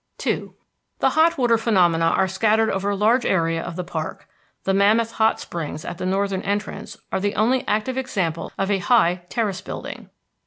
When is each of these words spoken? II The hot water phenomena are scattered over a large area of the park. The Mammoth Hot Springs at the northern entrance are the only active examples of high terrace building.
II 0.25 0.53
The 0.97 1.11
hot 1.11 1.37
water 1.37 1.59
phenomena 1.59 2.05
are 2.05 2.27
scattered 2.27 2.71
over 2.71 2.89
a 2.89 2.95
large 2.95 3.23
area 3.23 3.61
of 3.61 3.75
the 3.75 3.83
park. 3.83 4.27
The 4.63 4.73
Mammoth 4.73 5.11
Hot 5.11 5.39
Springs 5.39 5.85
at 5.85 5.99
the 5.99 6.07
northern 6.07 6.41
entrance 6.41 6.97
are 7.11 7.19
the 7.19 7.35
only 7.35 7.63
active 7.67 7.99
examples 7.99 8.51
of 8.57 8.71
high 8.71 9.21
terrace 9.29 9.61
building. 9.61 10.09